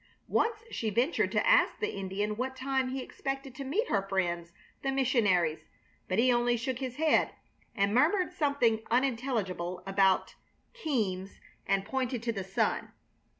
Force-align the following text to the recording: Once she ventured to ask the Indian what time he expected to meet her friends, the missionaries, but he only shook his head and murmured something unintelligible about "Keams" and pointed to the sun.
Once 0.27 0.63
she 0.71 0.89
ventured 0.89 1.31
to 1.31 1.45
ask 1.47 1.77
the 1.77 1.95
Indian 1.95 2.35
what 2.35 2.55
time 2.55 2.89
he 2.89 3.03
expected 3.03 3.53
to 3.53 3.63
meet 3.63 3.87
her 3.87 4.01
friends, 4.01 4.51
the 4.81 4.91
missionaries, 4.91 5.67
but 6.07 6.17
he 6.17 6.33
only 6.33 6.57
shook 6.57 6.79
his 6.79 6.95
head 6.95 7.35
and 7.75 7.93
murmured 7.93 8.33
something 8.33 8.81
unintelligible 8.89 9.83
about 9.85 10.33
"Keams" 10.73 11.39
and 11.67 11.85
pointed 11.85 12.23
to 12.23 12.31
the 12.31 12.43
sun. 12.43 12.91